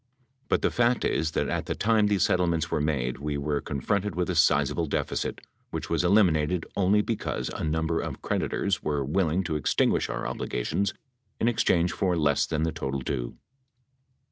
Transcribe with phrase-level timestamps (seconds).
[0.49, 3.81] But the fact is that at the time these settlements were made we were con
[3.81, 8.81] fronted with a sizable deficit, which was eliminated only be cause a number of creditors
[8.81, 10.95] were willing to extinguish our obligations
[11.39, 13.37] in exchange for less than the total due.